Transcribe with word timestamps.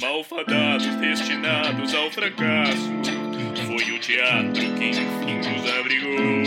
Malfadados 0.00 0.94
destinados 0.96 1.94
ao 1.94 2.10
fracasso. 2.10 2.90
Foi 3.66 3.92
o 3.92 3.98
teatro 4.00 4.52
que 4.52 4.90
enfim 4.90 5.36
nos 5.38 5.70
abrigou. 5.78 6.42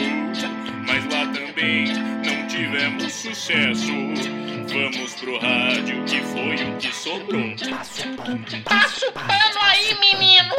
Mas 0.85 1.05
lá 1.05 1.25
também 1.33 1.87
não 2.25 2.47
tivemos 2.47 3.13
sucesso. 3.13 3.91
Vamos 4.71 5.15
pro 5.15 5.39
rádio, 5.39 6.03
que 6.05 6.21
foi 6.21 6.55
o 6.55 6.77
que 6.77 6.93
sobrou. 6.93 7.55
Passa 8.63 9.07
o 9.07 9.11
pano 9.11 9.59
aí, 9.61 9.95
menino! 9.99 10.55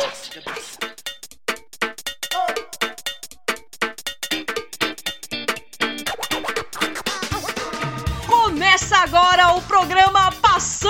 Começa 8.26 8.96
agora 8.96 9.54
o 9.54 9.62
programa 9.62 10.32
Passando 10.42 10.89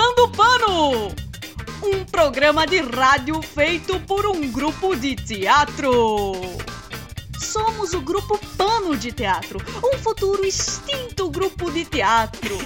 Um 0.83 2.03
programa 2.11 2.65
de 2.65 2.81
rádio 2.81 3.39
feito 3.43 3.99
por 3.99 4.25
um 4.25 4.51
grupo 4.51 4.95
de 4.95 5.15
teatro. 5.15 6.33
Somos 7.39 7.93
o 7.93 8.01
grupo 8.01 8.39
Pano 8.57 8.97
de 8.97 9.11
Teatro, 9.11 9.59
um 9.83 9.99
futuro 9.99 10.43
extinto 10.43 11.29
grupo 11.29 11.69
de 11.69 11.85
teatro. 11.85 12.57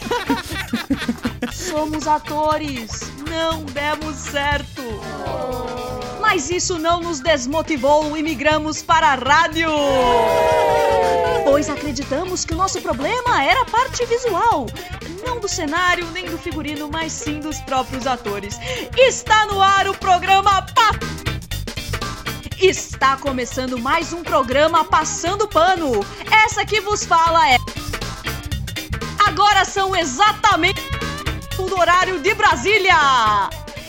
Somos 1.51 2.07
atores, 2.07 3.01
não 3.29 3.65
demos 3.65 4.15
certo. 4.15 4.81
Mas 6.21 6.49
isso 6.49 6.79
não 6.79 7.01
nos 7.01 7.19
desmotivou 7.19 8.15
e 8.15 8.23
migramos 8.23 8.81
para 8.81 9.07
a 9.07 9.15
rádio. 9.15 9.69
Pois 11.43 11.69
acreditamos 11.69 12.45
que 12.45 12.53
o 12.53 12.57
nosso 12.57 12.81
problema 12.81 13.43
era 13.43 13.61
a 13.61 13.65
parte 13.65 14.05
visual. 14.05 14.67
Não 15.25 15.39
do 15.39 15.47
cenário, 15.47 16.05
nem 16.11 16.25
do 16.25 16.37
figurino, 16.37 16.87
mas 16.87 17.11
sim 17.11 17.39
dos 17.39 17.59
próprios 17.61 18.05
atores. 18.05 18.59
Está 18.95 19.45
no 19.47 19.61
ar 19.61 19.87
o 19.87 19.97
programa 19.97 20.61
Pa... 20.61 20.91
Está 22.59 23.17
começando 23.17 23.77
mais 23.77 24.13
um 24.13 24.23
programa 24.23 24.85
Passando 24.85 25.47
Pano. 25.47 26.05
Essa 26.45 26.65
que 26.65 26.79
vos 26.79 27.03
fala 27.05 27.49
é. 27.49 27.57
Agora 29.27 29.65
são 29.65 29.95
exatamente 29.95 30.81
o 31.57 31.79
horário 31.79 32.21
de 32.21 32.33
Brasília. 32.33 32.95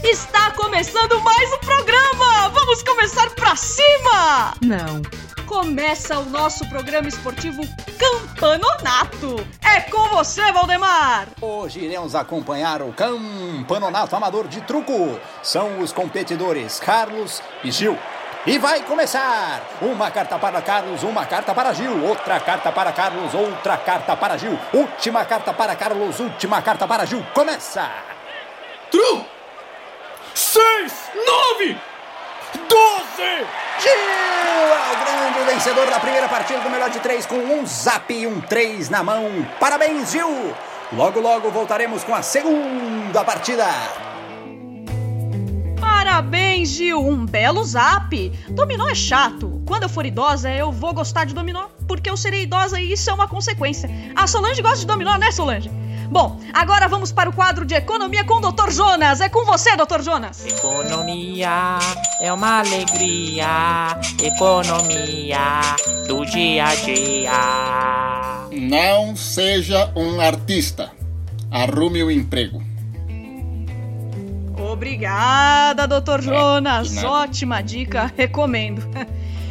Está 0.02 0.50
começando 0.52 1.20
mais 1.22 1.52
um 1.52 1.58
programa! 1.58 2.48
Vamos 2.48 2.82
começar 2.82 3.30
pra 3.30 3.54
cima! 3.56 4.54
Não. 4.62 5.02
Começa 5.46 6.18
o 6.18 6.24
nosso 6.24 6.68
programa 6.68 7.06
esportivo 7.06 7.62
Campanonato. 7.96 9.36
É 9.62 9.80
com 9.80 10.08
você, 10.08 10.50
Valdemar! 10.50 11.28
Hoje 11.40 11.78
iremos 11.78 12.16
acompanhar 12.16 12.82
o 12.82 12.92
Campanonato 12.92 14.16
Amador 14.16 14.48
de 14.48 14.60
Truco. 14.62 15.20
São 15.44 15.78
os 15.78 15.92
competidores 15.92 16.80
Carlos 16.80 17.40
e 17.62 17.70
Gil. 17.70 17.96
E 18.44 18.58
vai 18.58 18.82
começar! 18.82 19.62
Uma 19.80 20.10
carta 20.10 20.36
para 20.36 20.60
Carlos, 20.60 21.04
uma 21.04 21.24
carta 21.24 21.54
para 21.54 21.72
Gil, 21.72 22.04
outra 22.04 22.40
carta 22.40 22.72
para 22.72 22.92
Carlos, 22.92 23.32
outra 23.32 23.76
carta 23.76 24.16
para 24.16 24.36
Gil, 24.36 24.58
última 24.72 25.24
carta 25.24 25.52
para 25.52 25.76
Carlos, 25.76 26.18
última 26.18 26.60
carta 26.60 26.88
para 26.88 27.04
Gil. 27.04 27.24
Começa! 27.32 27.88
Tru! 28.90 29.24
Seis! 30.34 30.92
Nove! 31.14 31.95
Doze! 32.54 33.46
Gil 33.78 33.92
é 33.92 34.92
o 34.92 35.04
grande 35.04 35.52
vencedor 35.52 35.86
da 35.90 36.00
primeira 36.00 36.28
partida 36.28 36.60
do 36.60 36.70
melhor 36.70 36.90
de 36.90 37.00
três 37.00 37.26
com 37.26 37.36
um 37.36 37.66
zap 37.66 38.12
e 38.12 38.26
um 38.26 38.40
três 38.40 38.88
na 38.88 39.02
mão. 39.02 39.46
Parabéns, 39.58 40.12
Gil! 40.12 40.54
Logo, 40.92 41.20
logo 41.20 41.50
voltaremos 41.50 42.04
com 42.04 42.14
a 42.14 42.22
segunda 42.22 43.24
partida. 43.24 43.66
Parabéns, 45.80 46.68
Gil! 46.70 47.00
Um 47.00 47.26
belo 47.26 47.64
zap! 47.64 48.30
Dominó 48.48 48.88
é 48.88 48.94
chato. 48.94 49.60
Quando 49.66 49.82
eu 49.82 49.88
for 49.88 50.06
idosa, 50.06 50.50
eu 50.50 50.70
vou 50.70 50.94
gostar 50.94 51.26
de 51.26 51.34
dominó, 51.34 51.66
porque 51.88 52.08
eu 52.08 52.16
serei 52.16 52.42
idosa 52.42 52.80
e 52.80 52.92
isso 52.92 53.10
é 53.10 53.12
uma 53.12 53.28
consequência. 53.28 53.90
A 54.14 54.26
Solange 54.26 54.62
gosta 54.62 54.78
de 54.78 54.86
dominó, 54.86 55.16
né, 55.18 55.30
Solange? 55.32 55.70
Bom, 56.10 56.40
agora 56.52 56.88
vamos 56.88 57.12
para 57.12 57.28
o 57.28 57.32
quadro 57.32 57.64
de 57.64 57.74
economia 57.74 58.24
com 58.24 58.34
o 58.34 58.40
Dr. 58.40 58.70
Jonas. 58.70 59.20
É 59.20 59.28
com 59.28 59.44
você, 59.44 59.76
Dr. 59.76 60.02
Jonas. 60.02 60.46
Economia 60.46 61.78
é 62.20 62.32
uma 62.32 62.60
alegria, 62.60 63.98
economia 64.22 65.60
do 66.06 66.24
dia 66.24 66.66
a 66.66 66.74
dia. 66.74 67.30
Não 68.52 69.16
seja 69.16 69.90
um 69.96 70.20
artista. 70.20 70.90
Arrume 71.50 72.02
o 72.02 72.10
emprego. 72.10 72.62
Obrigada, 74.58 75.86
Dr. 75.86 76.22
Jonas. 76.22 76.88
de 76.88 76.94
nada. 76.96 77.10
Ótima 77.10 77.62
dica, 77.62 78.12
recomendo. 78.16 78.82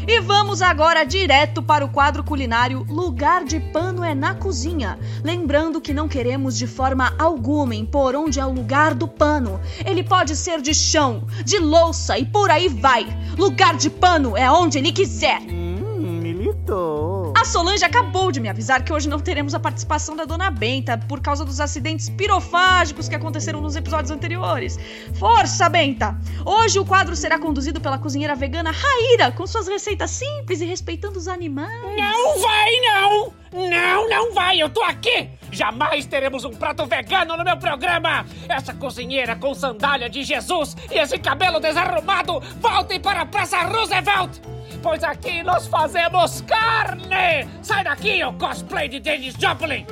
E 0.07 0.19
vamos 0.19 0.61
agora 0.61 1.03
direto 1.03 1.63
para 1.63 1.83
o 1.83 1.89
quadro 1.89 2.23
culinário 2.23 2.85
Lugar 2.87 3.43
de 3.43 3.59
Pano 3.59 4.03
é 4.03 4.13
na 4.13 4.35
Cozinha. 4.35 4.99
Lembrando 5.23 5.81
que 5.81 5.95
não 5.95 6.07
queremos 6.07 6.55
de 6.55 6.67
forma 6.67 7.15
alguma 7.17 7.73
impor 7.73 8.15
onde 8.15 8.39
é 8.39 8.45
o 8.45 8.51
lugar 8.51 8.93
do 8.93 9.07
pano. 9.07 9.59
Ele 9.83 10.03
pode 10.03 10.35
ser 10.35 10.61
de 10.61 10.75
chão, 10.75 11.23
de 11.43 11.57
louça 11.57 12.19
e 12.19 12.25
por 12.25 12.51
aí 12.51 12.69
vai. 12.69 13.07
Lugar 13.35 13.75
de 13.75 13.89
pano 13.89 14.37
é 14.37 14.49
onde 14.51 14.77
ele 14.77 14.91
quiser. 14.91 15.41
Hum, 15.41 16.19
militou. 16.21 17.14
A 17.45 17.47
Solange 17.47 17.85
acabou 17.85 18.31
de 18.31 18.39
me 18.39 18.49
avisar 18.49 18.83
que 18.83 18.91
hoje 18.91 19.07
não 19.07 19.19
teremos 19.19 19.53
a 19.53 19.59
participação 19.59 20.15
da 20.15 20.25
Dona 20.25 20.49
Benta 20.49 20.97
por 20.97 21.21
causa 21.21 21.45
dos 21.45 21.59
acidentes 21.59 22.09
pirofágicos 22.09 23.07
que 23.07 23.13
aconteceram 23.13 23.61
nos 23.61 23.75
episódios 23.75 24.09
anteriores. 24.09 24.79
Força, 25.19 25.69
Benta! 25.69 26.17
Hoje 26.43 26.79
o 26.79 26.83
quadro 26.85 27.15
será 27.15 27.37
conduzido 27.37 27.79
pela 27.79 27.99
cozinheira 27.99 28.33
vegana 28.33 28.71
Raíra, 28.71 29.31
com 29.31 29.45
suas 29.45 29.67
receitas 29.67 30.09
simples 30.09 30.59
e 30.59 30.65
respeitando 30.65 31.19
os 31.19 31.27
animais. 31.27 31.83
Não 31.95 32.39
vai, 32.39 32.71
não! 32.81 33.33
Não, 33.53 34.09
não 34.09 34.33
vai! 34.33 34.59
Eu 34.59 34.71
tô 34.71 34.81
aqui! 34.81 35.29
Jamais 35.51 36.07
teremos 36.07 36.45
um 36.45 36.51
prato 36.51 36.83
vegano 36.87 37.37
no 37.37 37.43
meu 37.43 37.57
programa! 37.57 38.25
Essa 38.49 38.73
cozinheira 38.73 39.35
com 39.35 39.53
sandália 39.53 40.09
de 40.09 40.23
Jesus 40.23 40.75
e 40.91 40.97
esse 40.97 41.19
cabelo 41.19 41.59
desarrumado 41.59 42.39
voltem 42.59 42.99
para 42.99 43.21
a 43.21 43.25
Praça 43.27 43.61
Roosevelt! 43.67 44.54
Pois 44.85 45.03
aqui 45.03 45.41
nós 45.41 45.65
fazemos 45.65 46.41
carne! 46.41 47.49
Sai 47.63 47.83
daqui, 47.83 48.23
ô 48.23 48.31
cosplay 48.33 48.87
de 48.87 48.99
Dennis 48.99 49.33
Joplin! 49.33 49.83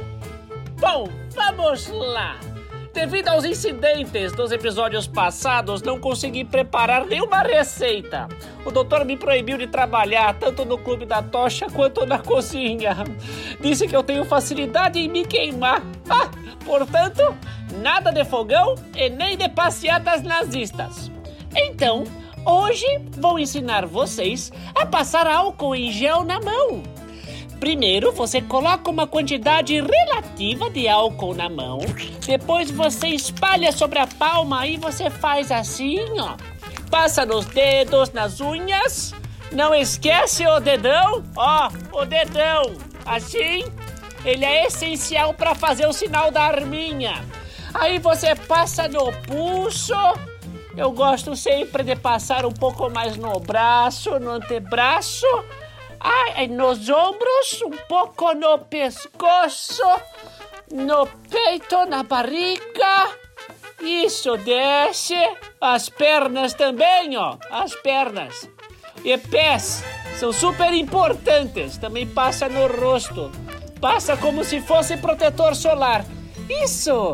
Bom, 0.79 1.09
vamos 1.31 1.87
lá! 1.87 2.39
Devido 2.93 3.29
aos 3.29 3.43
incidentes 3.43 4.33
dos 4.33 4.51
episódios 4.51 5.07
passados, 5.07 5.81
não 5.81 5.99
consegui 5.99 6.45
preparar 6.45 7.07
nenhuma 7.07 7.41
receita. 7.41 8.27
O 8.63 8.69
doutor 8.69 9.03
me 9.03 9.17
proibiu 9.17 9.57
de 9.57 9.65
trabalhar 9.65 10.35
tanto 10.35 10.63
no 10.63 10.77
clube 10.77 11.07
da 11.07 11.23
tocha 11.23 11.65
quanto 11.71 12.05
na 12.05 12.19
cozinha. 12.19 12.95
Disse 13.59 13.87
que 13.87 13.95
eu 13.95 14.03
tenho 14.03 14.23
facilidade 14.23 14.99
em 14.99 15.09
me 15.09 15.25
queimar. 15.25 15.81
Ah, 16.07 16.29
portanto, 16.63 17.35
nada 17.81 18.11
de 18.11 18.23
fogão 18.25 18.75
e 18.95 19.09
nem 19.09 19.35
de 19.35 19.49
passeatas 19.49 20.21
nazistas. 20.21 21.09
Então, 21.55 22.03
hoje 22.45 22.85
vou 23.17 23.39
ensinar 23.39 23.85
vocês 23.85 24.51
a 24.75 24.85
passar 24.85 25.27
álcool 25.27 25.75
em 25.75 25.91
gel 25.91 26.23
na 26.23 26.39
mão. 26.39 26.83
Primeiro, 27.59 28.11
você 28.11 28.41
coloca 28.41 28.91
uma 28.91 29.07
quantidade 29.07 29.79
relativa 29.79 30.69
de 30.69 30.87
álcool 30.87 31.33
na 31.33 31.47
mão. 31.47 31.79
Depois 32.25 32.69
você 32.69 33.07
espalha 33.07 33.71
sobre 33.71 33.99
a 33.99 34.07
palma 34.07 34.67
e 34.67 34.75
você 34.75 35.09
faz 35.09 35.49
assim, 35.49 36.19
ó. 36.19 36.35
Passa 36.91 37.25
nos 37.25 37.45
dedos, 37.45 38.11
nas 38.11 38.41
unhas. 38.41 39.13
Não 39.51 39.73
esquece 39.73 40.45
o 40.45 40.59
dedão, 40.59 41.23
ó, 41.37 41.69
o 41.93 42.03
dedão. 42.03 42.75
Assim, 43.05 43.63
ele 44.25 44.43
é 44.43 44.65
essencial 44.65 45.33
para 45.33 45.55
fazer 45.55 45.85
o 45.85 45.93
sinal 45.93 46.31
da 46.31 46.43
arminha. 46.43 47.23
Aí 47.73 47.97
você 47.97 48.35
passa 48.35 48.87
no 48.87 49.11
pulso. 49.25 49.93
Eu 50.75 50.91
gosto 50.91 51.35
sempre 51.35 51.83
de 51.83 51.95
passar 51.95 52.45
um 52.45 52.51
pouco 52.51 52.89
mais 52.89 53.15
no 53.15 53.39
braço, 53.39 54.19
no 54.19 54.31
antebraço. 54.31 55.27
Ai, 55.99 56.47
nos 56.47 56.89
ombros, 56.89 57.61
um 57.61 57.77
pouco 57.87 58.33
no 58.33 58.57
pescoço, 58.59 59.83
no 60.71 61.07
peito, 61.29 61.85
na 61.85 62.03
barriga. 62.03 63.11
Isso, 63.79 64.35
desce. 64.37 65.15
As 65.61 65.89
pernas 65.89 66.53
também, 66.53 67.15
ó. 67.17 67.37
As 67.51 67.75
pernas. 67.75 68.49
E 69.03 69.17
pés 69.17 69.83
são 70.17 70.33
super 70.33 70.73
importantes. 70.73 71.77
Também 71.77 72.07
passa 72.07 72.49
no 72.49 72.67
rosto. 72.67 73.31
Passa 73.79 74.17
como 74.17 74.43
se 74.43 74.59
fosse 74.59 74.97
protetor 74.97 75.55
solar. 75.55 76.03
Isso. 76.49 77.13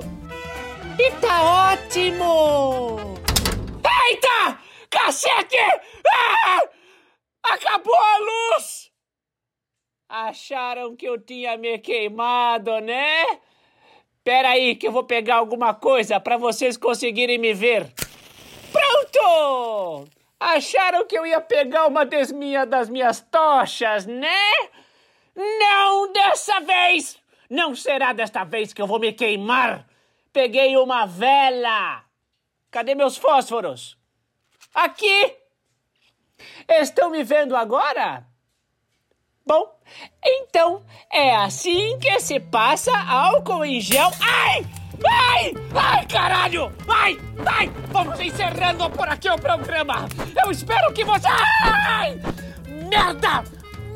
E 0.97 1.12
tá 1.12 1.73
ótimo. 1.73 3.19
Eita! 3.83 4.59
Cacete! 4.89 5.57
Ah! 6.11 6.61
Acabou 7.43 7.95
a 7.95 8.17
luz! 8.17 8.91
Acharam 10.07 10.95
que 10.95 11.05
eu 11.05 11.19
tinha 11.19 11.55
me 11.57 11.77
queimado, 11.77 12.79
né? 12.79 13.25
Pera 14.23 14.49
aí 14.49 14.75
que 14.75 14.87
eu 14.87 14.91
vou 14.91 15.03
pegar 15.03 15.35
alguma 15.35 15.73
coisa 15.73 16.19
pra 16.19 16.37
vocês 16.37 16.77
conseguirem 16.77 17.37
me 17.37 17.53
ver. 17.53 17.91
Pronto! 18.71 20.07
Acharam 20.39 21.05
que 21.05 21.17
eu 21.17 21.25
ia 21.25 21.39
pegar 21.39 21.87
uma 21.87 22.05
das, 22.05 22.31
das 22.67 22.89
minhas 22.89 23.21
tochas, 23.21 24.05
né? 24.05 24.51
Não 25.35 26.11
dessa 26.11 26.59
vez! 26.61 27.19
Não 27.49 27.75
será 27.75 28.13
desta 28.13 28.43
vez 28.43 28.73
que 28.73 28.81
eu 28.81 28.87
vou 28.87 28.99
me 28.99 29.13
queimar! 29.13 29.87
Peguei 30.33 30.77
uma 30.77 31.05
vela! 31.05 32.08
Cadê 32.71 32.94
meus 32.94 33.18
fósforos? 33.18 33.98
Aqui! 34.74 35.36
Estão 36.68 37.10
me 37.10 37.24
vendo 37.24 37.56
agora? 37.56 38.25
Bom, 39.45 39.75
então 40.24 40.86
é 41.12 41.36
assim 41.36 41.98
que 41.98 42.19
se 42.19 42.39
passa 42.39 42.95
álcool 42.95 43.66
em 43.66 43.81
gel. 43.81 44.12
Ai! 44.21 44.66
Ai! 45.04 45.54
Ai, 45.75 46.06
caralho! 46.06 46.71
Ai! 46.88 47.18
Ai! 47.45 47.69
Vamos 47.92 48.19
encerrando 48.19 48.88
por 48.92 49.07
aqui 49.07 49.30
o 49.30 49.39
programa! 49.39 50.07
Eu 50.44 50.51
espero 50.51 50.94
que 50.94 51.04
você. 51.04 51.27
Ai! 51.27 52.19
Merda! 52.88 53.44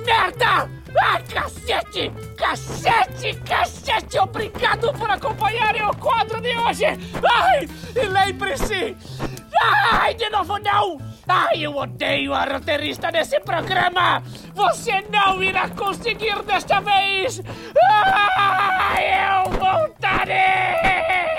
Merda! 0.04 0.70
Ai, 1.00 1.24
cacete! 1.24 2.12
Cacete! 2.36 3.40
Cacete! 3.42 4.18
Obrigado 4.18 4.92
por 4.94 5.12
de 5.12 5.43
hoje! 6.68 6.86
Ai! 6.86 7.68
E 7.96 8.06
lembre-se! 8.08 8.96
Ai, 9.92 10.14
de 10.14 10.30
novo 10.30 10.58
não! 10.60 10.98
Ai, 11.28 11.66
eu 11.66 11.76
odeio 11.76 12.34
a 12.34 12.44
roteirista 12.44 13.12
desse 13.12 13.40
programa! 13.40 14.22
Você 14.54 15.02
não 15.10 15.42
irá 15.42 15.70
conseguir 15.70 16.42
desta 16.44 16.82
vez! 16.82 17.42
Ai, 18.38 19.06
eu 19.30 19.52
voltarei! 19.52 21.33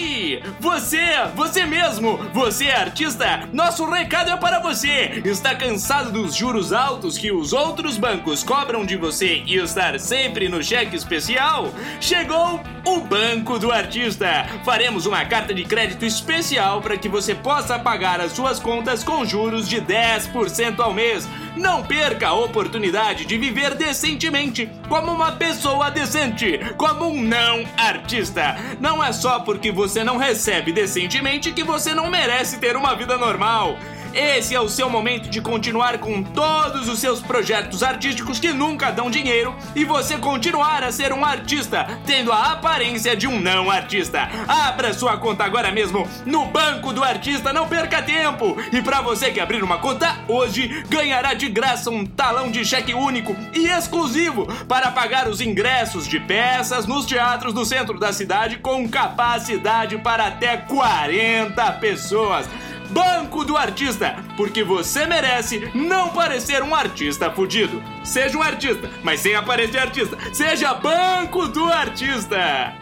Ei, 0.00 0.40
você, 0.60 1.00
você 1.34 1.66
mesmo, 1.66 2.18
você 2.32 2.66
é 2.66 2.76
artista, 2.76 3.48
nosso 3.52 3.84
recado 3.84 4.30
é 4.30 4.36
para 4.36 4.60
você. 4.60 5.20
Está 5.24 5.56
cansado 5.56 6.12
dos 6.12 6.36
juros 6.36 6.72
altos 6.72 7.18
que 7.18 7.32
os 7.32 7.52
outros 7.52 7.96
bancos 7.98 8.44
cobram 8.44 8.86
de 8.86 8.96
você 8.96 9.42
e 9.44 9.56
estar 9.56 9.98
sempre 9.98 10.48
no 10.48 10.62
cheque 10.62 10.94
especial? 10.94 11.72
Chegou 12.00 12.60
o 12.84 13.00
Banco 13.00 13.58
do 13.58 13.72
Artista. 13.72 14.46
Faremos 14.64 15.04
uma 15.04 15.24
carta 15.24 15.52
de 15.52 15.64
crédito 15.64 16.04
especial 16.04 16.80
para 16.80 16.96
que 16.96 17.08
você 17.08 17.34
possa 17.34 17.76
pagar 17.76 18.20
as 18.20 18.30
suas 18.32 18.60
contas 18.60 19.02
com 19.02 19.24
juros 19.24 19.68
de 19.68 19.80
10% 19.80 20.78
ao 20.78 20.94
mês. 20.94 21.28
Não 21.56 21.82
perca 21.82 22.28
a 22.28 22.34
oportunidade 22.34 23.24
de 23.24 23.36
viver 23.36 23.74
decentemente, 23.74 24.70
como 24.88 25.10
uma 25.10 25.32
pessoa 25.32 25.90
decente, 25.90 26.60
como 26.76 27.06
um 27.06 27.20
não 27.20 27.64
artista. 27.76 28.56
Não 28.78 29.02
é 29.02 29.12
só 29.12 29.40
porque 29.40 29.72
você 29.72 29.87
não 30.04 30.16
recebe 30.16 30.72
decentemente 30.72 31.52
que 31.52 31.64
você 31.64 31.94
não 31.94 32.10
merece 32.10 32.58
ter 32.58 32.76
uma 32.76 32.94
vida 32.94 33.16
normal. 33.16 33.78
Esse 34.14 34.54
é 34.54 34.60
o 34.60 34.68
seu 34.68 34.88
momento 34.88 35.28
de 35.28 35.40
continuar 35.40 35.98
com 35.98 36.22
todos 36.22 36.88
os 36.88 36.98
seus 36.98 37.20
projetos 37.20 37.82
artísticos 37.82 38.40
que 38.40 38.52
nunca 38.52 38.90
dão 38.90 39.10
dinheiro 39.10 39.54
e 39.76 39.84
você 39.84 40.16
continuar 40.16 40.82
a 40.82 40.90
ser 40.90 41.12
um 41.12 41.24
artista, 41.24 41.86
tendo 42.06 42.32
a 42.32 42.52
aparência 42.52 43.16
de 43.16 43.26
um 43.26 43.38
não 43.40 43.70
artista. 43.70 44.28
Abra 44.48 44.94
sua 44.94 45.16
conta 45.18 45.44
agora 45.44 45.70
mesmo 45.70 46.08
no 46.24 46.46
Banco 46.46 46.92
do 46.92 47.04
Artista, 47.04 47.52
não 47.52 47.68
perca 47.68 48.02
tempo! 48.02 48.56
E 48.72 48.80
para 48.80 49.00
você 49.00 49.30
que 49.30 49.40
abrir 49.40 49.62
uma 49.62 49.78
conta 49.78 50.18
hoje, 50.26 50.84
ganhará 50.88 51.34
de 51.34 51.48
graça 51.48 51.90
um 51.90 52.04
talão 52.04 52.50
de 52.50 52.64
cheque 52.64 52.94
único 52.94 53.36
e 53.54 53.66
exclusivo 53.66 54.46
para 54.66 54.90
pagar 54.90 55.28
os 55.28 55.40
ingressos 55.40 56.06
de 56.06 56.18
peças 56.18 56.86
nos 56.86 57.06
teatros 57.06 57.52
do 57.52 57.64
centro 57.64 57.98
da 57.98 58.12
cidade 58.12 58.58
com 58.58 58.88
capacidade 58.88 59.98
para 59.98 60.26
até 60.26 60.56
40 60.56 61.72
pessoas. 61.72 62.48
Banco 62.90 63.44
do 63.44 63.56
Artista, 63.56 64.16
porque 64.36 64.62
você 64.64 65.06
merece 65.06 65.70
não 65.74 66.10
parecer 66.10 66.62
um 66.62 66.74
artista 66.74 67.30
fudido. 67.30 67.82
Seja 68.04 68.36
um 68.36 68.42
artista, 68.42 68.90
mas 69.02 69.20
sem 69.20 69.34
aparecer 69.34 69.78
artista. 69.78 70.16
Seja 70.32 70.74
Banco 70.74 71.48
do 71.48 71.64
Artista. 71.64 72.74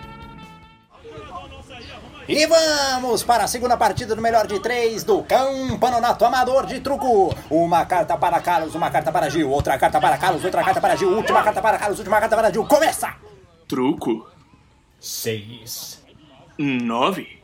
E 2.29 2.45
vamos 2.47 3.23
para 3.23 3.45
a 3.45 3.47
segunda 3.47 3.77
partida 3.77 4.17
do 4.17 4.21
melhor 4.21 4.49
de 4.49 4.59
três 4.59 5.05
do 5.05 5.23
Campeonato 5.23 6.25
Amador 6.25 6.67
de 6.67 6.81
Truco. 6.81 7.33
Uma 7.49 7.87
carta 7.87 8.17
para 8.17 8.41
Carlos, 8.41 8.75
uma 8.75 8.91
carta 8.91 9.13
para 9.13 9.31
Gil, 9.31 9.49
outra 9.49 9.79
carta 9.79 10.01
para 10.01 10.19
Carlos, 10.19 10.45
outra 10.45 10.65
carta 10.65 10.81
para 10.81 10.97
Gil, 10.97 11.11
última 11.11 11.43
carta 11.43 11.63
para 11.63 11.79
Carlos, 11.79 11.99
última 11.99 12.19
carta 12.19 12.35
para 12.35 12.53
Gil. 12.53 12.65
Começa! 12.67 13.15
Truco. 13.69 14.29
Seis, 14.99 16.03
Nove. 16.59 17.41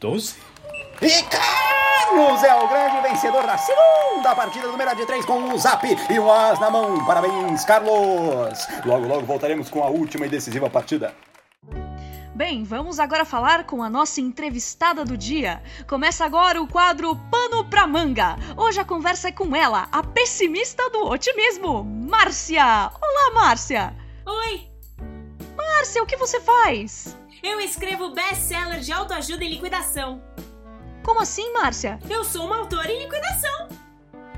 doze. 0.00 0.34
E 1.02 1.22
Carlos 1.24 2.44
é 2.44 2.54
o 2.54 2.68
grande 2.68 3.00
vencedor 3.00 3.44
da 3.44 3.58
segunda 3.58 4.36
partida 4.36 4.68
do 4.68 4.78
melhor 4.78 4.94
de 4.94 5.04
três 5.04 5.24
com 5.24 5.52
o 5.52 5.58
Zap 5.58 5.84
e 5.84 6.20
um 6.20 6.30
as 6.30 6.60
na 6.60 6.70
mão. 6.70 7.04
Parabéns, 7.04 7.64
Carlos! 7.64 8.68
Logo, 8.84 9.08
logo 9.08 9.26
voltaremos 9.26 9.68
com 9.68 9.82
a 9.82 9.88
última 9.88 10.26
e 10.26 10.28
decisiva 10.28 10.70
partida. 10.70 11.12
Bem, 12.36 12.62
vamos 12.62 13.00
agora 13.00 13.24
falar 13.24 13.64
com 13.64 13.82
a 13.82 13.90
nossa 13.90 14.20
entrevistada 14.20 15.04
do 15.04 15.16
dia. 15.16 15.60
Começa 15.88 16.24
agora 16.24 16.62
o 16.62 16.68
quadro 16.68 17.16
Pano 17.32 17.64
pra 17.64 17.84
Manga. 17.84 18.36
Hoje 18.56 18.78
a 18.78 18.84
conversa 18.84 19.28
é 19.28 19.32
com 19.32 19.56
ela, 19.56 19.88
a 19.90 20.04
pessimista 20.04 20.88
do 20.90 21.08
otimismo, 21.08 21.82
Márcia. 21.82 22.92
Olá, 23.02 23.34
Márcia. 23.34 23.92
Oi, 24.24 24.68
Márcia, 25.56 26.00
o 26.00 26.06
que 26.06 26.16
você 26.16 26.40
faz? 26.40 27.16
eu 27.42 27.60
escrevo 27.60 28.14
best-seller 28.14 28.78
de 28.78 28.92
autoajuda 28.92 29.42
e 29.42 29.48
liquidação. 29.48 30.22
Como 31.02 31.20
assim, 31.20 31.52
Márcia? 31.52 31.98
Eu 32.08 32.24
sou 32.24 32.46
uma 32.46 32.56
autora 32.58 32.90
em 32.90 33.00
liquidação. 33.04 33.68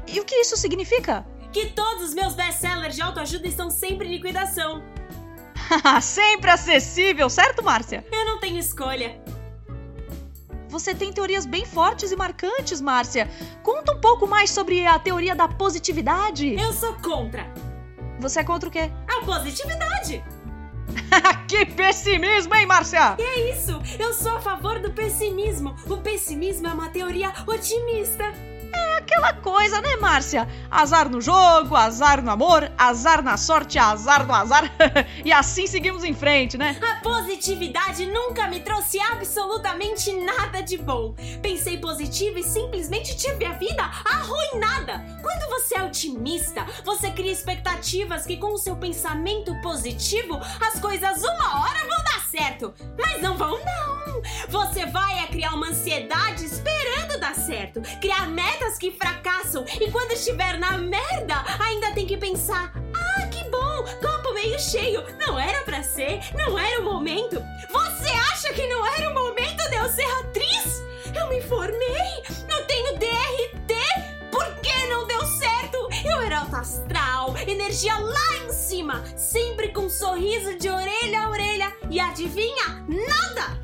E 0.06 0.20
o 0.20 0.25
que 0.25 0.37
isso 0.37 0.56
significa? 0.56 1.26
Que 1.52 1.66
todos 1.66 2.02
os 2.08 2.14
meus 2.14 2.34
best-sellers 2.34 2.94
de 2.94 3.02
autoajuda 3.02 3.46
estão 3.46 3.70
sempre 3.70 4.08
em 4.08 4.11
liquidação. 4.12 4.82
Sempre 6.02 6.50
acessível, 6.50 7.31
certo, 7.31 7.62
Márcia? 7.64 8.05
Eu 8.12 8.26
não 8.26 8.38
tenho 8.38 8.58
escolha. 8.58 9.19
Você 10.69 10.94
tem 10.94 11.11
teorias 11.12 11.46
bem 11.46 11.64
fortes 11.64 12.12
e 12.12 12.16
marcantes, 12.16 12.81
Márcia. 12.82 13.31
Conta 13.62 13.93
um 13.93 14.00
pouco 14.00 14.26
mais 14.26 14.50
sobre 14.50 14.84
a 14.87 14.99
teoria 14.99 15.34
da 15.34 15.49
positividade. 15.49 16.55
Eu 16.61 16.72
sou 16.72 16.93
contra 16.94 17.46
Você 18.20 18.40
é 18.40 18.44
contra 18.44 18.69
o 18.69 18.72
quê? 18.72 18.90
a 19.08 19.25
positividade. 19.25 20.22
que 21.49 21.67
pessimismo, 21.67 22.55
hein, 22.55 22.67
Márcia? 22.67 23.17
É 23.19 23.50
isso, 23.50 23.81
eu 23.99 24.12
sou 24.12 24.33
a 24.33 24.40
favor 24.40 24.78
do 24.80 24.92
pessimismo. 24.92 25.75
O 25.87 25.97
pessimismo 25.99 26.66
é 26.66 26.73
uma 26.73 26.88
teoria 26.88 27.33
otimista. 27.47 28.33
Aquela 29.04 29.34
coisa, 29.34 29.82
né, 29.82 29.96
Márcia? 29.96 30.49
Azar 30.70 31.11
no 31.11 31.20
jogo, 31.20 31.76
azar 31.76 32.23
no 32.23 32.30
amor, 32.30 32.73
azar 32.78 33.23
na 33.23 33.37
sorte, 33.37 33.78
azar 33.78 34.26
no 34.26 34.32
azar. 34.32 34.64
e 35.23 35.30
assim 35.30 35.66
seguimos 35.66 36.04
em 36.04 36.14
frente, 36.14 36.56
né? 36.56 36.80
A 36.80 37.02
positividade 37.02 38.06
nunca 38.06 38.49
me 38.49 38.61
trouxe 38.61 38.99
absolutamente 38.99 40.11
nada 40.11 40.62
de 40.62 40.78
bom. 40.78 41.14
Pensei 41.42 41.76
positivo 41.76 42.38
e 42.38 42.42
simplesmente 42.42 43.14
tive 43.14 43.44
a 43.44 43.52
vida 43.52 43.82
arruinada. 44.06 45.04
Quando 45.20 45.50
você 45.50 45.76
é 45.76 45.84
otimista, 45.84 46.64
você 46.82 47.11
cria 47.11 47.30
expectativas 47.30 48.25
que 48.25 48.38
com 48.38 48.54
o 48.54 48.58
seu 48.58 48.75
pensamento 48.75 49.54
positivo 49.61 50.40
as 50.66 50.80
coisas 50.80 51.23
uma 51.23 51.61
hora 51.61 51.80
vão 51.80 52.04
dar 52.04 52.24
certo. 52.35 52.75
Mas 52.99 53.23
não 53.23 53.37
vão 53.37 53.61
não. 53.64 54.23
Você 54.49 54.87
vai 54.87 55.21
a 55.21 55.29
criar 55.29 55.55
uma 55.55 55.69
ansiedade 55.69 56.45
esperando 56.45 57.21
dar 57.21 57.35
certo, 57.35 57.81
criar 58.00 58.26
metas 58.29 58.76
que 58.76 58.91
fracassam 58.91 59.64
e 59.81 59.91
quando 59.91 60.12
estiver 60.12 60.59
na 60.59 60.76
merda 60.79 61.45
ainda 61.61 61.93
tem 61.93 62.07
que 62.07 62.17
pensar: 62.17 62.73
"Ah, 62.93 63.26
que 63.29 63.45
bom, 63.50 63.85
copo 64.03 64.35
meio 64.35 64.59
cheio. 64.59 65.05
Não 65.19 65.38
era 65.38 65.62
pra 65.62 65.83
ser, 65.83 66.21
não 66.35 66.59
era 66.59 66.81
o 66.81 66.85
momento. 66.85 67.41
Você 67.71 68.11
acha 68.33 68.53
que 68.53 68.67
não 68.67 68.85
era 68.85 69.11
o 69.11 69.14
momento 69.14 69.69
de 69.71 69.76
eu 69.76 69.88
ser 69.88 70.11
atriz? 70.21 70.83
Eu 71.14 71.29
me 71.29 71.41
formei, 71.43 72.23
não 72.49 72.64
tenho 72.67 72.99
DRT. 72.99 73.75
Por 74.33 74.55
que 74.57 74.87
não 74.88 75.07
deu 75.07 75.25
certo? 75.26 75.88
Eu 76.05 76.21
era 76.23 76.41
alta 76.41 76.59
astral, 76.59 77.37
energia 77.47 77.97
lá 77.97 78.37
em 78.45 78.50
cima, 78.50 79.05
sempre 79.17 79.69
com 79.69 79.83
um 79.83 79.91
sorriso 79.91 80.59
de 80.59 80.69
orelha 80.69 81.21
a 81.23 81.31
orelha. 81.31 81.44
Adivinha? 82.14 82.85
Nada! 82.88 83.59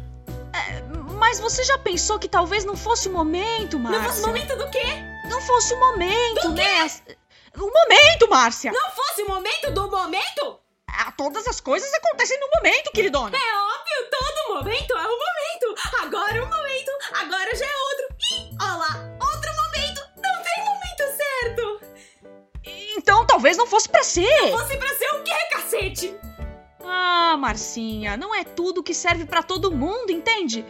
Mas 1.20 1.38
você 1.38 1.62
já 1.62 1.78
pensou 1.78 2.18
que 2.18 2.28
talvez 2.28 2.64
não 2.64 2.76
fosse 2.76 3.08
o 3.08 3.12
momento, 3.12 3.78
Márcia? 3.78 4.00
Não 4.02 4.08
fosse 4.10 4.26
momento 4.26 4.56
do 4.56 4.68
quê? 4.70 4.84
Não 5.28 5.40
fosse 5.42 5.72
o 5.74 5.78
momento, 5.78 6.48
Do 6.48 6.54
quê? 6.56 6.60
né? 6.62 6.80
As- 6.80 7.00
O 7.56 7.60
momento, 7.72 8.28
Márcia! 8.28 8.72
Não 8.72 8.90
fosse 8.90 9.22
o 9.22 9.28
momento 9.28 9.70
do 9.70 9.88
momento? 9.88 10.58
Ah, 10.88 11.12
Todas 11.16 11.46
as 11.46 11.60
coisas 11.60 11.88
acontecem 11.94 12.40
no 12.40 12.48
momento, 12.56 12.90
queridona. 12.90 13.36
É 13.36 13.54
óbvio, 13.56 14.10
todo 14.10 14.54
momento 14.56 14.94
é 14.94 15.06
um 15.06 15.18
momento. 15.18 15.82
Agora 16.02 16.36
é 16.36 16.42
um 16.42 16.48
momento, 16.48 16.90
agora 17.14 17.54
já 17.54 17.66
é 17.66 17.76
outro. 17.76 18.16
Ih, 18.32 18.56
ó 18.60 18.76
lá, 18.76 19.18
outro 19.32 19.50
momento. 19.62 20.00
Não 20.16 20.42
tem 20.42 20.64
momento 20.64 21.16
certo. 21.16 21.80
Então 22.98 23.24
talvez 23.26 23.56
não 23.56 23.66
fosse 23.68 23.88
pra 23.88 24.02
ser. 24.02 24.50
Fosse 24.50 24.76
pra 24.76 24.88
ser 24.96 24.99
cacete? 27.10 27.40
Marcinha, 27.40 28.16
não 28.16 28.34
é 28.34 28.44
tudo 28.44 28.82
que 28.82 28.94
serve 28.94 29.24
pra 29.24 29.42
todo 29.42 29.70
mundo, 29.70 30.10
entende? 30.10 30.64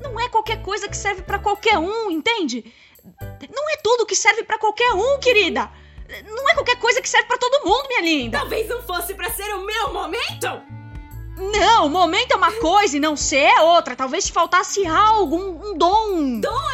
Não 0.00 0.18
é 0.18 0.28
qualquer 0.28 0.62
coisa 0.62 0.88
que 0.88 0.96
serve 0.96 1.22
pra 1.22 1.38
qualquer 1.38 1.78
um, 1.78 2.10
entende? 2.10 2.72
Não 3.50 3.70
é 3.70 3.76
tudo 3.82 4.06
que 4.06 4.14
serve 4.14 4.44
pra 4.44 4.58
qualquer 4.58 4.92
um, 4.92 5.18
querida. 5.18 5.70
Não 6.24 6.48
é 6.48 6.54
qualquer 6.54 6.78
coisa 6.78 7.02
que 7.02 7.08
serve 7.08 7.26
pra 7.26 7.36
todo 7.36 7.64
mundo, 7.64 7.88
minha 7.88 8.00
linda. 8.00 8.38
Talvez 8.38 8.68
não 8.68 8.82
fosse 8.82 9.14
pra 9.14 9.30
ser 9.30 9.54
o 9.54 9.64
meu 9.64 9.92
momento? 9.92 10.62
Não, 11.36 11.86
o 11.86 11.90
momento 11.90 12.32
é 12.32 12.36
uma 12.36 12.52
coisa 12.52 12.96
e 12.96 13.00
não 13.00 13.16
ser 13.16 13.44
é 13.44 13.60
outra. 13.60 13.94
Talvez 13.94 14.26
te 14.26 14.32
faltasse 14.32 14.84
algo, 14.86 15.36
um, 15.36 15.70
um 15.70 15.78
dom. 15.78 16.40
Dom 16.40 16.68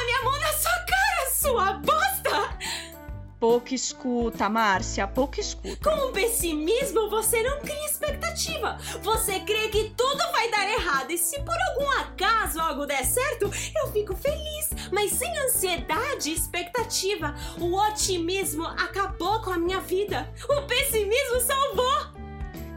Pouco 3.44 3.74
escuta, 3.74 4.48
Márcia, 4.48 5.06
pouco 5.06 5.38
escuta. 5.38 5.90
Com 5.90 6.08
o 6.08 6.12
pessimismo, 6.12 7.10
você 7.10 7.42
não 7.42 7.60
cria 7.60 7.84
expectativa. 7.84 8.78
Você 9.02 9.38
crê 9.40 9.68
que 9.68 9.92
tudo 9.94 10.32
vai 10.32 10.50
dar 10.50 10.66
errado. 10.66 11.10
E 11.10 11.18
se 11.18 11.38
por 11.40 11.54
algum 11.68 11.90
acaso 12.00 12.58
algo 12.58 12.86
der 12.86 13.04
certo, 13.04 13.50
eu 13.76 13.92
fico 13.92 14.16
feliz. 14.16 14.70
Mas 14.90 15.12
sem 15.12 15.30
ansiedade 15.40 16.30
e 16.30 16.32
expectativa. 16.32 17.34
O 17.60 17.76
otimismo 17.76 18.64
acabou 18.64 19.42
com 19.42 19.50
a 19.50 19.58
minha 19.58 19.80
vida. 19.80 20.26
O 20.48 20.62
pessimismo 20.62 21.38
salvou. 21.42 22.14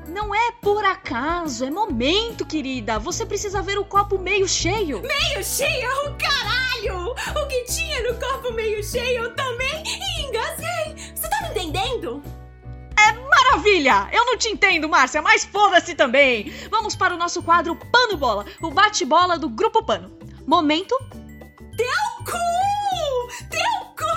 Não 0.10 0.36
é 0.36 0.52
por 0.62 0.84
acaso, 0.84 1.64
é 1.64 1.72
momento, 1.72 2.46
querida. 2.46 3.00
Você 3.00 3.26
precisa 3.26 3.62
ver 3.62 3.78
o 3.78 3.86
copo 3.86 4.18
meio 4.18 4.50
cheio. 4.50 5.02
Meio 5.02 5.46
cheio? 5.46 5.90
O 6.08 6.18
caralho! 6.18 7.12
O 7.42 7.48
que 7.48 7.64
tinha 7.64 8.04
no 8.04 8.20
copo 8.20 8.52
meio 8.52 8.84
cheio 8.84 9.34
também 9.34 10.07
É 13.00 13.14
maravilha! 13.14 14.10
Eu 14.12 14.26
não 14.26 14.38
te 14.38 14.50
entendo, 14.50 14.90
Márcia, 14.90 15.22
mas 15.22 15.46
foda-se 15.46 15.94
também. 15.96 16.52
Vamos 16.70 16.96
para 16.96 17.14
o 17.14 17.18
nosso 17.18 17.44
quadro 17.44 17.76
Pano 17.76 18.18
Bola, 18.18 18.46
o 18.62 18.72
bate-bola 18.72 19.38
do 19.38 19.50
Grupo 19.50 19.84
Pano. 19.84 20.18
Momento. 20.46 20.98
Teu 21.78 22.26
cu! 22.26 23.48
Teu 23.50 23.86
cu! 23.96 24.17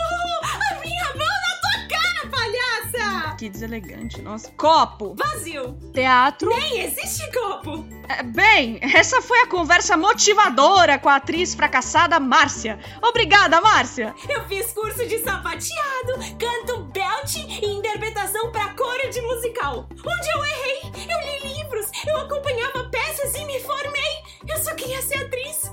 Que 3.40 3.48
deselegante, 3.48 4.20
nossa. 4.20 4.52
Copo. 4.52 5.14
Vazio. 5.16 5.72
Teatro. 5.94 6.50
Nem 6.50 6.80
existe 6.82 7.26
copo. 7.32 7.86
É, 8.06 8.22
bem, 8.22 8.78
essa 8.82 9.22
foi 9.22 9.38
a 9.38 9.46
conversa 9.46 9.96
motivadora 9.96 10.98
com 10.98 11.08
a 11.08 11.16
atriz 11.16 11.54
fracassada 11.54 12.20
Márcia. 12.20 12.78
Obrigada, 13.00 13.58
Márcia. 13.62 14.14
Eu 14.28 14.46
fiz 14.46 14.70
curso 14.74 15.06
de 15.06 15.20
sapateado, 15.20 16.18
canto 16.38 16.80
belt 16.92 17.36
e 17.36 17.64
interpretação 17.64 18.52
pra 18.52 18.74
coro 18.74 19.08
de 19.08 19.22
musical. 19.22 19.88
Onde 19.90 20.30
eu 20.34 20.44
errei, 20.44 20.80
eu 21.08 21.20
li 21.20 21.54
livros, 21.54 21.86
eu 22.06 22.18
acompanhava 22.18 22.90
peças 22.90 23.34
e 23.36 23.44
me 23.46 23.58
formei. 23.60 24.20
Eu 24.46 24.58
só 24.58 24.74
queria 24.74 25.00
ser 25.00 25.14
atriz. 25.14 25.69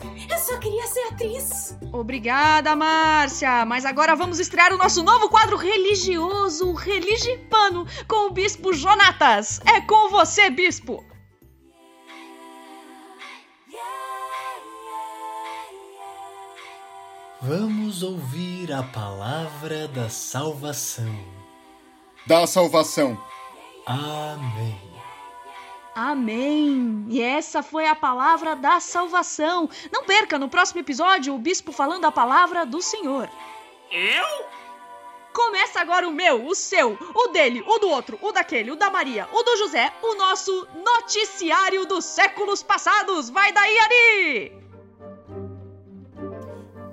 Eu 0.47 0.53
só 0.53 0.59
queria 0.59 0.87
ser 0.87 1.01
atriz. 1.07 1.77
Obrigada, 1.91 2.73
Márcia. 2.73 3.65
Mas 3.65 3.83
agora 3.83 4.15
vamos 4.15 4.39
estrear 4.39 4.73
o 4.73 4.77
nosso 4.77 5.03
novo 5.03 5.27
quadro 5.27 5.57
religioso, 5.57 6.71
Religipano, 6.71 7.85
com 8.07 8.27
o 8.27 8.31
Bispo 8.31 8.71
Jonatas. 8.71 9.59
É 9.65 9.81
com 9.81 10.09
você, 10.09 10.49
Bispo. 10.49 11.03
Vamos 17.41 18.01
ouvir 18.01 18.71
a 18.71 18.83
palavra 18.83 19.89
da 19.89 20.07
salvação. 20.07 21.13
Da 22.25 22.47
salvação. 22.47 23.21
Amém. 23.85 24.96
Amém! 25.99 27.07
E 27.09 27.19
essa 27.19 27.63
foi 27.63 27.87
a 27.87 27.95
palavra 27.95 28.55
da 28.55 28.79
salvação. 28.79 29.67
Não 29.91 30.03
perca 30.03 30.37
no 30.37 30.47
próximo 30.47 30.79
episódio 30.79 31.33
o 31.33 31.39
bispo 31.39 31.71
falando 31.71 32.05
a 32.05 32.11
palavra 32.11 32.67
do 32.67 32.83
Senhor. 32.83 33.27
Eu? 33.91 34.45
Começa 35.33 35.81
agora 35.81 36.07
o 36.07 36.11
meu, 36.11 36.45
o 36.45 36.53
seu, 36.53 36.95
o 37.15 37.27
dele, 37.29 37.63
o 37.65 37.79
do 37.79 37.89
outro, 37.89 38.19
o 38.21 38.31
daquele, 38.31 38.69
o 38.69 38.75
da 38.75 38.91
Maria, 38.91 39.27
o 39.33 39.41
do 39.41 39.57
José, 39.57 39.91
o 40.03 40.13
nosso 40.13 40.67
noticiário 40.75 41.83
dos 41.87 42.05
séculos 42.05 42.61
passados. 42.61 43.31
Vai 43.31 43.51
daí, 43.51 43.79
Ari! 43.79 44.53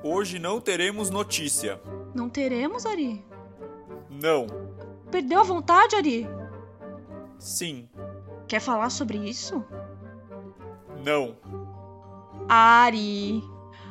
Hoje 0.02 0.38
não 0.38 0.62
teremos 0.62 1.10
notícia. 1.10 1.78
Não 2.14 2.30
teremos, 2.30 2.86
Ari? 2.86 3.22
Não. 4.08 4.46
Perdeu 5.10 5.40
a 5.40 5.44
vontade, 5.44 5.94
Ari? 5.94 6.26
Sim. 7.38 7.86
Quer 8.48 8.60
falar 8.60 8.90
sobre 8.90 9.18
isso? 9.18 9.64
Não. 11.04 11.36
Ari. 12.48 13.42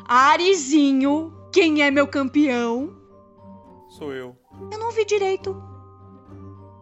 Arizinho, 0.08 1.34
quem 1.52 1.82
é 1.82 1.90
meu 1.90 2.08
campeão? 2.08 2.96
Sou 3.90 4.14
eu. 4.14 4.38
Eu 4.72 4.80
não 4.80 4.92
vi 4.92 5.06
direito. 5.06 5.62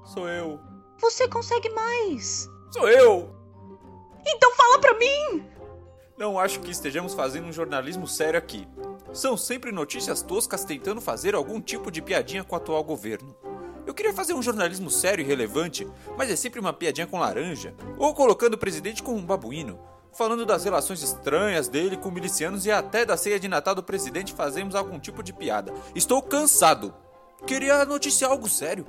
Sou 0.04 0.28
eu. 0.28 0.60
Você 1.00 1.28
consegue 1.28 1.70
mais. 1.70 2.50
Sou 2.72 2.88
eu! 2.88 3.36
Então 4.26 4.52
fala 4.56 4.80
pra 4.80 4.98
mim! 4.98 5.46
Não 6.18 6.38
acho 6.38 6.60
que 6.60 6.70
estejamos 6.70 7.14
fazendo 7.14 7.48
um 7.48 7.52
jornalismo 7.52 8.08
sério 8.08 8.38
aqui. 8.38 8.68
São 9.12 9.36
sempre 9.36 9.72
notícias 9.72 10.22
toscas 10.22 10.64
tentando 10.64 11.02
fazer 11.02 11.34
algum 11.34 11.60
tipo 11.60 11.90
de 11.90 12.02
piadinha 12.02 12.44
com 12.44 12.54
o 12.54 12.58
atual 12.58 12.84
governo. 12.84 13.36
Eu 13.86 13.94
queria 13.94 14.14
fazer 14.14 14.34
um 14.34 14.42
jornalismo 14.42 14.90
sério 14.90 15.24
e 15.24 15.28
relevante, 15.28 15.88
mas 16.18 16.30
é 16.30 16.36
sempre 16.36 16.60
uma 16.60 16.74
piadinha 16.74 17.08
com 17.08 17.20
laranja, 17.20 17.74
ou 17.98 18.14
colocando 18.14 18.54
o 18.54 18.58
presidente 18.58 19.02
como 19.02 19.18
um 19.18 19.26
babuíno, 19.26 19.80
falando 20.14 20.46
das 20.46 20.64
relações 20.64 21.02
estranhas 21.02 21.68
dele 21.68 21.98
com 21.98 22.12
milicianos 22.12 22.66
e 22.66 22.72
até 22.72 23.06
da 23.06 23.18
ceia 23.18 23.40
de 23.40 23.48
Natal 23.48 23.74
do 23.74 23.84
presidente 23.84 24.34
fazemos 24.34 24.76
algum 24.76 25.00
tipo 25.00 25.24
de 25.24 25.34
piada. 25.34 25.74
Estou 25.96 26.22
cansado. 26.22 26.94
Queria 27.46 27.84
noticiar 27.86 28.32
algo 28.32 28.48
sério. 28.48 28.86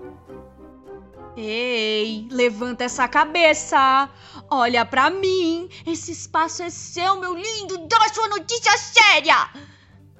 Ei, 1.37 2.29
levanta 2.31 2.85
essa 2.85 3.09
cabeça. 3.09 4.11
Olha 4.51 4.85
pra 4.85 5.09
mim. 5.09 5.69
Esse 5.87 6.13
espaço 6.13 6.63
é 6.63 6.69
seu, 6.69 7.19
meu 7.19 7.35
lindo. 7.35 7.89
Dá 7.89 8.09
sua 8.13 8.29
notícia 8.29 8.77
séria. 8.77 9.51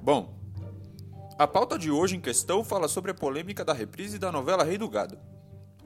Bom, 0.01 0.33
a 1.43 1.47
pauta 1.47 1.77
de 1.77 1.91
hoje 1.91 2.15
em 2.15 2.21
questão 2.21 2.63
fala 2.63 2.87
sobre 2.87 3.11
a 3.11 3.13
polêmica 3.13 3.65
da 3.65 3.73
reprise 3.73 4.17
da 4.17 4.31
novela 4.31 4.63
Rei 4.63 4.77
do 4.77 4.87
Gado. 4.87 5.17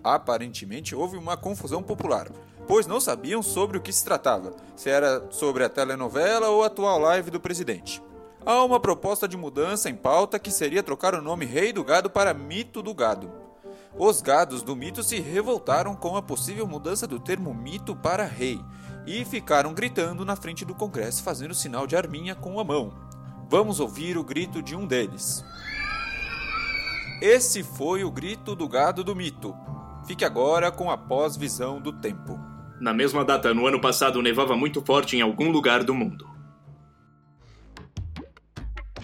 Aparentemente 0.04 0.94
houve 0.94 1.18
uma 1.18 1.36
confusão 1.36 1.82
popular, 1.82 2.30
pois 2.68 2.86
não 2.86 3.02
sabiam 3.02 3.42
sobre 3.42 3.76
o 3.76 3.82
que 3.82 3.92
se 3.92 4.06
tratava, 4.06 4.54
se 4.76 4.88
era 4.88 5.26
sobre 5.32 5.64
a 5.64 5.70
telenovela 5.70 6.50
ou 6.50 6.62
a 6.62 6.68
atual 6.68 7.00
live 7.00 7.32
do 7.32 7.40
presidente. 7.40 8.00
Há 8.46 8.64
uma 8.64 8.80
proposta 8.80 9.28
de 9.28 9.36
mudança 9.36 9.90
em 9.90 9.96
pauta 9.96 10.38
que 10.38 10.52
seria 10.52 10.84
trocar 10.84 11.16
o 11.16 11.24
nome 11.24 11.44
Rei 11.44 11.74
do 11.74 11.84
Gado 11.84 12.08
para 12.08 12.36
Mito 12.36 12.84
do 12.84 12.94
Gado. 12.94 13.32
Os 13.98 14.22
gados 14.22 14.62
do 14.62 14.76
mito 14.76 15.02
se 15.02 15.20
revoltaram 15.20 15.96
com 15.96 16.16
a 16.16 16.22
possível 16.22 16.68
mudança 16.68 17.08
do 17.08 17.20
termo 17.20 17.52
mito 17.52 17.96
para 17.96 18.26
rei 18.26 18.62
e 19.08 19.26
ficaram 19.26 19.74
gritando 19.74 20.24
na 20.24 20.36
frente 20.36 20.64
do 20.64 20.76
Congresso 20.76 21.24
fazendo 21.24 21.56
sinal 21.56 21.88
de 21.88 21.96
arminha 21.96 22.36
com 22.36 22.60
a 22.60 22.64
mão. 22.64 23.07
Vamos 23.50 23.80
ouvir 23.80 24.18
o 24.18 24.24
grito 24.24 24.62
de 24.62 24.76
um 24.76 24.86
deles. 24.86 25.46
Esse 27.22 27.64
foi 27.64 28.04
o 28.04 28.12
grito 28.12 28.54
do 28.54 28.68
gado 28.68 29.06
do 29.06 29.16
mito. 29.16 29.56
Fique 30.06 30.26
agora 30.26 30.70
com 30.70 30.92
a 30.92 30.98
pós-visão 30.98 31.80
do 31.80 31.94
tempo. 31.94 32.38
Na 32.80 32.94
mesma 32.94 33.24
data, 33.24 33.54
no 33.54 33.66
ano 33.66 33.80
passado, 33.80 34.22
nevava 34.22 34.56
muito 34.58 34.82
forte 34.82 35.16
em 35.16 35.22
algum 35.22 35.50
lugar 35.50 35.84
do 35.84 35.96
mundo. 35.96 36.37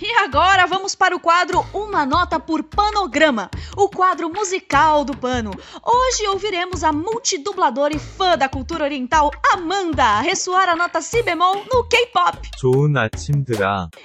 E 0.01 0.11
agora 0.15 0.65
vamos 0.65 0.95
para 0.95 1.15
o 1.15 1.19
quadro 1.19 1.65
Uma 1.73 2.05
Nota 2.05 2.39
por 2.39 2.63
Panograma, 2.63 3.49
o 3.77 3.87
quadro 3.87 4.29
musical 4.29 5.05
do 5.05 5.15
Pano. 5.15 5.51
Hoje 5.83 6.27
ouviremos 6.27 6.83
a 6.83 6.91
multidubladora 6.91 7.95
e 7.95 7.99
fã 7.99 8.37
da 8.37 8.49
cultura 8.49 8.83
oriental 8.83 9.31
Amanda 9.53 10.19
ressoar 10.21 10.67
a 10.67 10.75
nota 10.75 11.01
si 11.01 11.21
bemol 11.21 11.63
no 11.71 11.83
K-pop. 11.85 12.49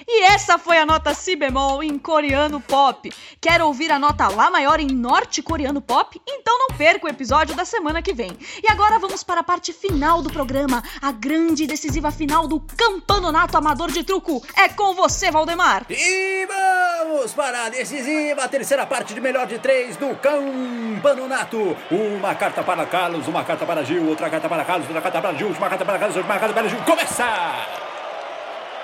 E 0.07 0.23
essa 0.23 0.57
foi 0.57 0.77
a 0.77 0.85
nota 0.85 1.13
si 1.13 1.35
bemol 1.35 1.81
em 1.81 1.97
coreano 1.97 2.61
pop. 2.61 3.11
Quer 3.41 3.61
ouvir 3.61 3.91
a 3.91 3.99
nota 3.99 4.27
lá 4.27 4.51
maior 4.51 4.79
em 4.79 4.87
norte-coreano 4.87 5.81
pop? 5.81 6.21
Então 6.27 6.57
não 6.59 6.77
perca 6.77 7.07
o 7.07 7.09
episódio 7.09 7.55
da 7.55 7.65
semana 7.65 8.01
que 8.01 8.13
vem. 8.13 8.37
E 8.63 8.71
agora 8.71 8.99
vamos 8.99 9.23
para 9.23 9.41
a 9.41 9.43
parte 9.43 9.73
final 9.73 10.21
do 10.21 10.29
programa, 10.29 10.83
a 11.01 11.11
grande 11.11 11.63
e 11.63 11.67
decisiva 11.67 12.11
final 12.11 12.47
do 12.47 12.59
Campanonato 12.59 13.57
Amador 13.57 13.91
de 13.91 14.03
Truco. 14.03 14.43
É 14.55 14.69
com 14.69 14.93
você, 14.93 15.31
Valdemar. 15.31 15.78
E 15.87 16.45
vamos 16.45 17.33
para 17.33 17.65
a 17.65 17.69
decisiva 17.69 18.47
terceira 18.47 18.85
parte 18.85 19.13
de 19.13 19.21
melhor 19.21 19.47
de 19.47 19.59
três 19.59 19.95
do 19.95 20.15
Campanonato. 20.15 21.77
Uma 21.89 22.35
carta 22.35 22.63
para 22.63 22.85
Carlos, 22.85 23.27
uma 23.27 23.43
carta 23.43 23.65
para 23.65 23.83
Gil, 23.83 24.07
outra 24.07 24.29
carta 24.29 24.49
para 24.49 24.65
Carlos, 24.65 24.87
outra 24.87 25.01
carta 25.01 25.21
para 25.21 25.37
Gil, 25.37 25.47
uma 25.49 25.69
carta 25.69 25.85
para 25.85 25.99
Carlos, 25.99 26.17
outra 26.17 26.39
carta 26.39 26.53
para 26.53 26.67
Gil. 26.67 26.81
Começa! 26.81 27.25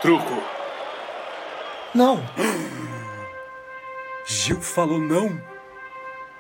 Truco. 0.02 0.44
Não. 1.94 2.24
Gil 4.26 4.62
falou 4.62 5.00
não. 5.00 5.42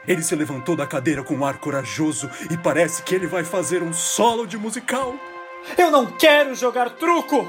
Ele 0.08 0.22
se 0.22 0.36
levantou 0.36 0.76
da 0.76 0.86
cadeira 0.86 1.24
com 1.24 1.36
um 1.36 1.46
ar 1.46 1.58
corajoso 1.58 2.30
e 2.52 2.58
parece 2.58 3.02
que 3.02 3.16
ele 3.16 3.28
vai 3.28 3.44
fazer 3.44 3.82
um 3.82 3.92
solo 3.92 4.46
de 4.46 4.58
musical. 4.58 5.16
Eu 5.78 5.90
não 5.90 6.06
quero 6.06 6.54
jogar 6.56 6.92
truco! 6.92 7.48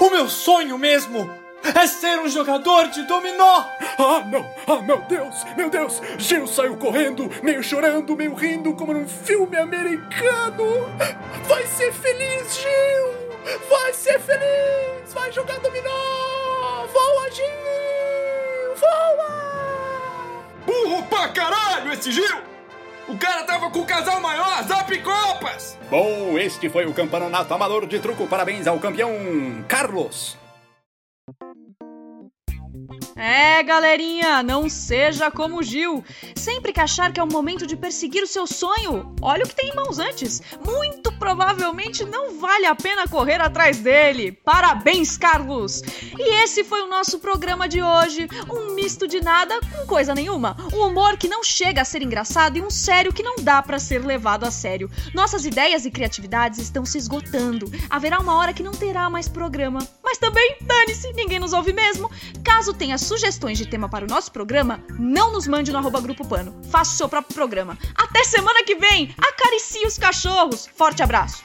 O 0.00 0.10
meu 0.10 0.28
sonho 0.28 0.76
mesmo 0.76 1.47
é 1.62 1.86
ser 1.86 2.18
um 2.18 2.28
jogador 2.28 2.88
de 2.88 3.02
dominó! 3.04 3.64
Ah, 3.98 4.24
não! 4.26 4.48
Ah, 4.66 4.80
meu 4.82 4.98
Deus! 5.02 5.44
Meu 5.56 5.68
Deus! 5.70 6.00
Gil 6.18 6.46
saiu 6.46 6.76
correndo, 6.76 7.30
meio 7.42 7.62
chorando, 7.62 8.16
meio 8.16 8.34
rindo, 8.34 8.74
como 8.74 8.92
num 8.92 9.08
filme 9.08 9.56
americano! 9.56 10.88
Vai 11.46 11.66
ser 11.66 11.92
feliz, 11.92 12.56
Gil! 12.56 13.58
Vai 13.68 13.92
ser 13.92 14.20
feliz! 14.20 15.12
Vai 15.12 15.32
jogar 15.32 15.58
dominó! 15.60 16.86
Voa, 16.92 17.30
Gil! 17.30 18.74
Voa! 18.76 19.38
Burro 20.64 21.02
pra 21.04 21.28
caralho 21.28 21.92
esse 21.92 22.12
Gil! 22.12 22.48
O 23.08 23.16
cara 23.16 23.42
tava 23.44 23.70
com 23.70 23.80
o 23.80 23.86
casal 23.86 24.20
maior, 24.20 24.62
Zap 24.64 24.96
Copas! 24.98 25.78
Bom, 25.90 26.38
este 26.38 26.68
foi 26.68 26.84
o 26.84 26.92
campeonato 26.92 27.54
amador 27.54 27.86
de 27.86 27.98
truco. 27.98 28.26
Parabéns 28.26 28.66
ao 28.66 28.78
campeão 28.78 29.10
Carlos. 29.66 30.36
É, 33.18 33.60
galerinha, 33.64 34.44
não 34.44 34.68
seja 34.68 35.28
como 35.28 35.58
o 35.58 35.62
Gil. 35.62 36.04
Sempre 36.36 36.72
que 36.72 36.78
achar 36.78 37.12
que 37.12 37.18
é 37.18 37.22
o 37.22 37.26
momento 37.26 37.66
de 37.66 37.76
perseguir 37.76 38.22
o 38.22 38.28
seu 38.28 38.46
sonho, 38.46 39.12
olha 39.20 39.42
o 39.42 39.48
que 39.48 39.56
tem 39.56 39.70
em 39.70 39.74
mãos 39.74 39.98
antes. 39.98 40.40
Muito 40.64 41.10
provavelmente 41.18 42.04
não 42.04 42.38
vale 42.38 42.66
a 42.66 42.76
pena 42.76 43.08
correr 43.08 43.40
atrás 43.40 43.78
dele. 43.78 44.30
Parabéns, 44.30 45.18
Carlos! 45.18 45.82
E 46.16 46.44
esse 46.44 46.62
foi 46.62 46.80
o 46.82 46.88
nosso 46.88 47.18
programa 47.18 47.68
de 47.68 47.82
hoje. 47.82 48.28
Um 48.48 48.74
misto 48.76 49.08
de 49.08 49.20
nada 49.20 49.58
com 49.60 49.84
coisa 49.84 50.14
nenhuma. 50.14 50.56
Um 50.72 50.86
humor 50.86 51.16
que 51.16 51.26
não 51.26 51.42
chega 51.42 51.82
a 51.82 51.84
ser 51.84 52.02
engraçado 52.02 52.56
e 52.56 52.62
um 52.62 52.70
sério 52.70 53.12
que 53.12 53.24
não 53.24 53.34
dá 53.42 53.60
para 53.60 53.80
ser 53.80 53.98
levado 54.04 54.44
a 54.44 54.50
sério. 54.52 54.88
Nossas 55.12 55.44
ideias 55.44 55.84
e 55.84 55.90
criatividades 55.90 56.60
estão 56.60 56.86
se 56.86 56.96
esgotando. 56.96 57.68
Haverá 57.90 58.20
uma 58.20 58.36
hora 58.36 58.52
que 58.52 58.62
não 58.62 58.70
terá 58.70 59.10
mais 59.10 59.28
programa. 59.28 59.80
Mas 60.08 60.16
também, 60.16 60.56
dane-se, 60.62 61.12
ninguém 61.12 61.38
nos 61.38 61.52
ouve 61.52 61.70
mesmo. 61.70 62.10
Caso 62.42 62.72
tenha 62.72 62.96
sugestões 62.96 63.58
de 63.58 63.66
tema 63.66 63.90
para 63.90 64.06
o 64.06 64.08
nosso 64.08 64.32
programa, 64.32 64.82
não 64.98 65.30
nos 65.30 65.46
mande 65.46 65.70
no 65.70 65.76
arroba 65.76 66.00
Grupo 66.00 66.26
Pano. 66.26 66.58
Faça 66.70 66.94
o 66.94 66.96
seu 66.96 67.08
próprio 67.10 67.34
programa. 67.34 67.76
Até 67.94 68.24
semana 68.24 68.64
que 68.64 68.74
vem! 68.74 69.14
Acaricie 69.18 69.86
os 69.86 69.98
cachorros! 69.98 70.66
Forte 70.74 71.02
abraço! 71.02 71.44